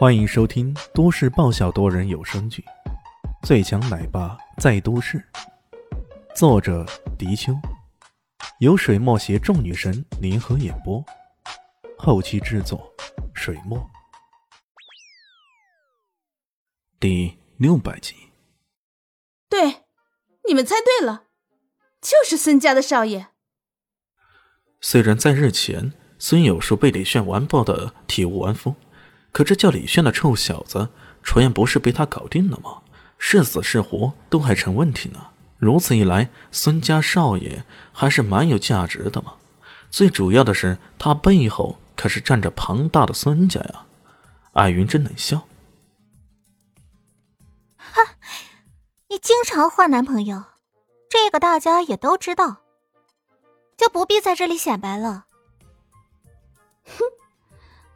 [0.00, 2.64] 欢迎收听都市爆笑多人有声剧
[3.46, 5.18] 《最强奶爸在都市》，
[6.34, 6.86] 作者：
[7.18, 7.52] 迪秋，
[8.60, 11.04] 由水墨携众女神联合演播，
[11.98, 12.90] 后期制作：
[13.34, 13.90] 水墨。
[16.98, 18.14] 第六百集。
[19.50, 19.84] 对，
[20.48, 21.24] 你们猜对了，
[22.00, 23.26] 就是孙家的少爷。
[24.80, 28.74] 虽然在日前，孙有树被李炫完爆的体无完肤。
[29.32, 30.88] 可这叫李轩的臭小子，
[31.22, 32.82] 传言不是被他搞定了吗？
[33.22, 35.26] 是死是活都还成问题呢。
[35.58, 39.34] 如此一来，孙家少爷还是蛮有价值的嘛。
[39.90, 43.84] 最主要的是，他背后可是站着庞大的孙家呀。
[44.52, 45.46] 艾云真冷笑
[47.76, 48.02] ：“哈，
[49.10, 50.42] 你经常换男朋友，
[51.10, 52.62] 这个大家也都知道，
[53.76, 55.26] 就不必在这里显摆了。”
[56.88, 57.19] 哼。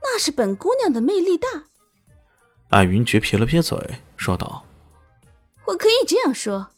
[0.05, 1.65] 那是本姑娘的魅力大。
[2.69, 3.77] 艾云珏撇了撇嘴，
[4.17, 4.65] 说道
[5.67, 6.69] ：“我可以这样说，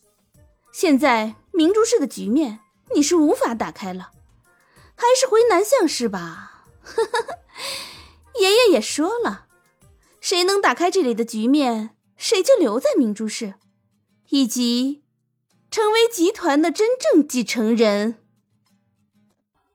[0.73, 2.61] 现在明珠市的局面
[2.95, 4.11] 你是无法打开了，
[4.95, 6.64] 还是回南向市吧？
[8.41, 9.47] 爷爷也说了，
[10.20, 13.55] 谁能打开这里的局面，谁就留在明珠市，
[14.29, 15.03] 以及
[15.70, 18.23] 成为集团的真正继承人。”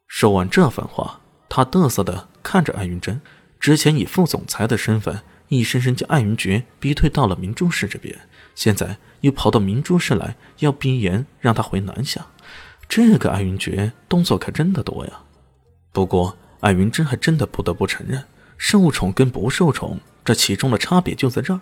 [0.07, 3.19] 说完这番话，他得瑟的看着艾云珍。
[3.61, 8.19] 之前以副总裁的身份，一生生将艾云珏逼退到了明珠市这边，
[8.55, 12.25] 现在又跑到明珠市来，要逼严让他回南下。
[12.89, 15.19] 这个艾云珏动作可真的多呀。
[15.91, 18.23] 不过艾云珍还真的不得不承认，
[18.57, 21.61] 受宠跟不受宠这其中的差别就在这儿。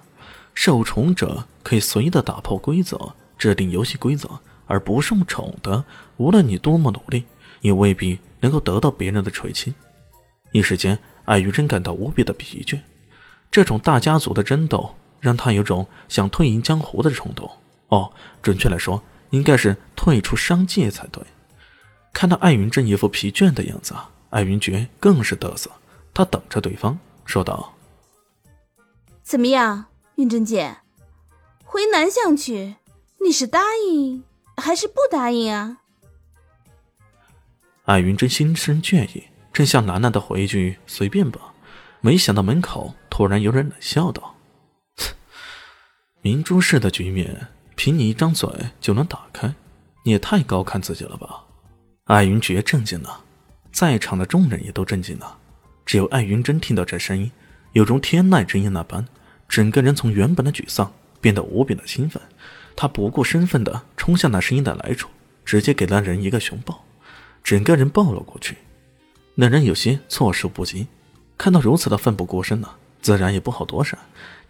[0.53, 5.83] 受宠者可以随意的打破规则，制定游戏规则，而不受宠的，
[6.15, 7.25] 无论你多么努力，
[7.59, 9.75] 也未必能够得到别人的垂青。
[10.53, 10.97] 一时间。
[11.29, 12.79] 艾玉珍感到无比的疲倦，
[13.51, 17.47] 这种大家族的争斗让他有种想退隐江湖的冲动。
[17.89, 21.21] 哦，准确来说，应该是退出商界才对。
[22.11, 23.93] 看到艾云珍一副疲倦的样子，
[24.31, 25.69] 艾云珏更是得瑟。
[26.15, 27.75] 他等着对方说道
[29.21, 30.77] ：“怎么样，云珍姐，
[31.63, 32.77] 回南巷去，
[33.23, 34.23] 你是答应
[34.57, 35.77] 还是不答应啊？”
[37.85, 39.25] 艾云珍心生倦意。
[39.59, 41.53] 正想楠楠的回一句“随便吧”，
[41.99, 44.37] 没想到门口突然有人冷笑道
[46.23, 48.49] ：“明珠市的局面，凭你一张嘴
[48.79, 49.53] 就能打开？
[50.03, 51.43] 你也太高看自己了吧？”
[52.07, 53.25] 艾云珏震惊了，
[53.69, 55.37] 在场的众人也都震惊了。
[55.85, 57.29] 只有艾云珍听到这声音，
[57.73, 59.05] 有如天籁之音那般，
[59.49, 62.23] 整个人从原本的沮丧变得无比的兴奋。
[62.77, 65.09] 他不顾身份的冲向那声音的来处，
[65.43, 66.85] 直接给那人一个熊抱，
[67.43, 68.55] 整个人抱了过去。
[69.41, 70.87] 那人有些措手不及，
[71.37, 73.97] 看到如此的奋不顾身呢，自然也不好躲闪。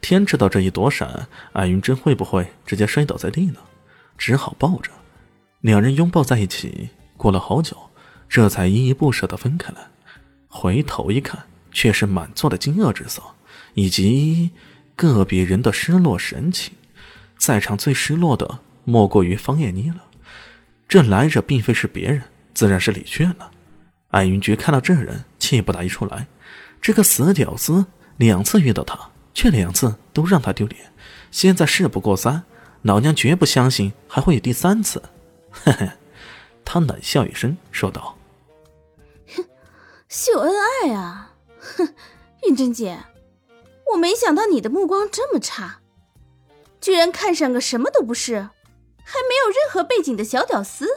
[0.01, 3.59] 天知道这一躲闪，艾云珍会不会直接摔倒在地呢？
[4.17, 4.89] 只好抱着，
[5.61, 6.89] 两人拥抱在一起。
[7.17, 7.77] 过了好久，
[8.27, 9.91] 这才依依不舍的分开了。
[10.47, 13.21] 回头一看，却是满座的惊愕之色，
[13.75, 14.49] 以及
[14.95, 16.73] 个别人的失落神情。
[17.37, 20.03] 在场最失落的莫过于方艳妮了。
[20.87, 22.23] 这来者并非是别人，
[22.55, 23.51] 自然是李炫了。
[24.09, 26.27] 艾云珏看到这人，气不打一处来。
[26.81, 27.85] 这个死屌丝
[28.17, 30.91] 两次遇到他，却两次都让他丢脸。
[31.29, 32.43] 现在事不过三，
[32.81, 35.03] 老娘绝不相信还会有第三次。
[35.51, 35.91] 嘿嘿，
[36.65, 38.17] 他冷笑一声，说道
[39.35, 39.45] ：“哼，
[40.07, 40.51] 秀恩
[40.83, 41.33] 爱啊！
[41.59, 41.93] 哼，
[42.47, 42.97] 云珍姐，
[43.93, 45.81] 我没想到你的目光这么差，
[46.81, 48.49] 居然看上个什么都不是，
[49.03, 50.87] 还没有任何背景的小屌丝。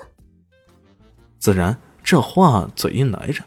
[1.38, 1.78] 自然。”
[2.12, 3.42] 这话嘴硬来着，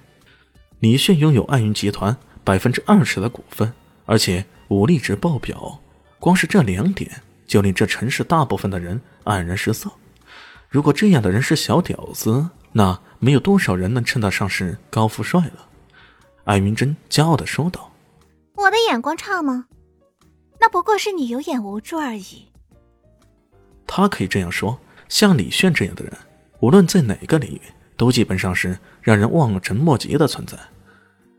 [0.80, 3.72] 李炫拥有暗云集团百分之二十的股份，
[4.08, 5.80] 而且武力值爆表，
[6.18, 9.92] 光是这两点就令这城市大部分的人黯然失色。
[10.68, 15.70] 如果这样的人是小屌丝，那没有多少人能称得上是高富帅了。
[16.46, 17.92] 艾云珍骄傲的说道
[18.58, 19.68] ：“我的眼光差吗？
[20.60, 22.48] 那不过是你有眼无珠而已。”
[23.86, 26.12] 他可以这样说，像李炫这样的人，
[26.62, 27.62] 无论在哪个领域。
[27.98, 30.58] 都基本上是让人望尘莫及的存在。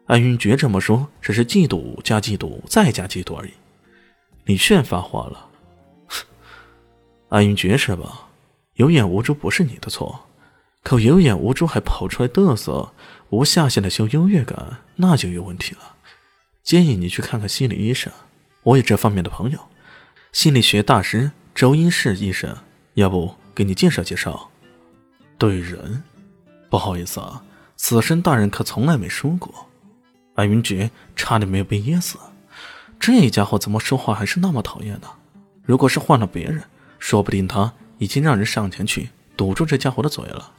[0.06, 3.50] 安云珏这么说，只是嫉妒加嫉妒再加嫉妒而已。
[4.44, 5.48] 李炫发话了
[7.30, 8.28] ：“安云珏是吧？
[8.74, 10.26] 有眼无珠不是你的错，
[10.82, 12.92] 可有眼无珠还跑出来嘚瑟，
[13.30, 15.96] 无下限的秀优越感，那就有问题了。
[16.62, 18.12] 建议你去看看心理医生，
[18.62, 19.58] 我有这方面的朋友，
[20.30, 22.56] 心理学大师周英士医生，
[22.94, 24.50] 要不给你介绍介绍？
[25.36, 26.04] 对人。”
[26.68, 27.42] 不好意思啊，
[27.76, 29.66] 死神大人可从来没说过。
[30.34, 32.18] 白云珏差点没有被噎死。
[32.98, 35.08] 这家伙怎么说话还是那么讨厌呢？
[35.64, 36.62] 如果是换了别人，
[36.98, 40.52] 说不定他已经让人上前去堵住这家伙的嘴了。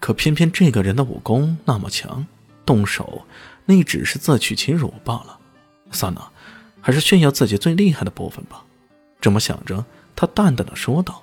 [0.00, 2.26] 可偏偏这个人的武功那么强，
[2.66, 3.22] 动手
[3.66, 5.38] 那只是自取其辱罢了。
[5.92, 6.30] 算了，
[6.80, 8.64] 还是炫耀自己最厉害的部分吧。
[9.20, 9.84] 这么想着，
[10.16, 11.22] 他淡淡的说道：“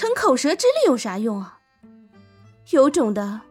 [0.00, 1.58] 逞口舌之力有啥用啊？
[2.70, 3.42] 有种的，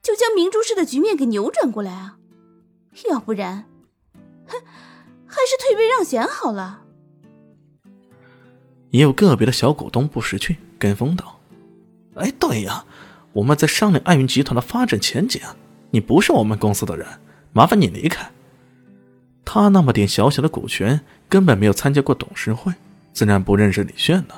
[0.00, 2.16] 就将明珠市的局面给扭转过来啊！
[3.10, 3.64] 要不然，
[4.46, 4.56] 哼，
[5.26, 6.82] 还是退位让贤好了。”
[8.90, 11.40] 也有个别的小股东不识趣，跟风道
[12.14, 12.84] ：“哎，对呀，
[13.32, 15.42] 我们在商量爱云集团的发展前景，
[15.90, 17.04] 你不是我们公司的人。”
[17.52, 18.30] 麻烦你离开。
[19.44, 22.72] 他那么点小小的股权，根本没有参加过董事会，
[23.12, 24.34] 自然不认识李炫呢。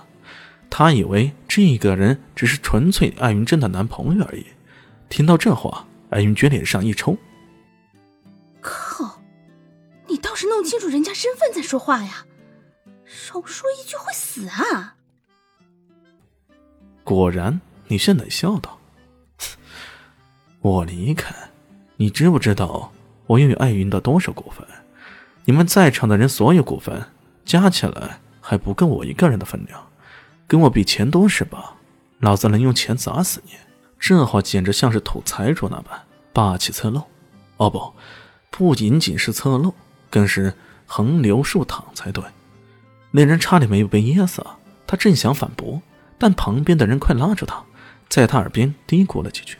[0.74, 4.46] 他以为这个人只是纯粹艾云珍的男朋友而已。
[5.10, 7.18] 听到这话，艾云珏脸上一抽
[8.62, 9.20] ：“靠！
[10.08, 12.24] 你倒是弄清楚人家身份再说话呀！
[13.04, 14.96] 少说一句会死啊！”
[17.04, 18.80] 果然，李炫冷笑道
[20.62, 21.34] ：“我离开，
[21.96, 22.90] 你知不知道？”
[23.28, 24.66] 我拥有艾云的多少股份？
[25.44, 27.10] 你们在场的人所有股份
[27.44, 29.86] 加起来还不够我一个人的分量，
[30.52, 31.76] 跟我比钱多是吧？
[32.18, 33.52] 老子能用钱砸死你！
[33.98, 35.98] 这话简直像是吐财主那般
[36.30, 37.04] 霸气侧漏。
[37.56, 37.94] 哦不，
[38.50, 39.72] 不仅仅是侧漏，
[40.10, 40.52] 更是
[40.84, 42.22] 横流竖淌才对。
[43.12, 44.44] 那人差点没有被噎死。
[44.86, 45.80] 他正想反驳，
[46.18, 47.64] 但旁边的人快拉住他，
[48.10, 49.56] 在他耳边嘀咕了几句。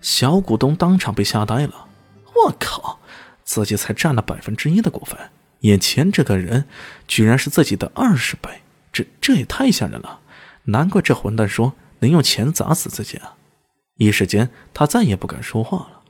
[0.00, 1.86] 小股东当场被吓呆了。
[2.34, 2.98] 我靠！
[3.44, 5.16] 自己才占了百分之一的股份，
[5.60, 6.64] 眼前这个人
[7.06, 10.18] 居然是自己的二十倍，这这也太吓人了！
[10.66, 13.36] 难怪这混蛋说能用钱砸死自己啊！
[13.96, 16.00] 一时间，他再也不敢说话了。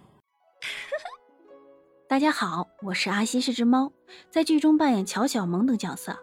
[2.09, 3.91] 大家好，我是阿西，是只猫，
[4.31, 6.17] 在剧中扮演乔小萌等角色。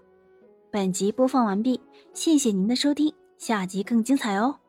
[0.72, 1.81] 本集播放完毕，
[2.13, 4.61] 谢谢您的收听，下集更精彩哦！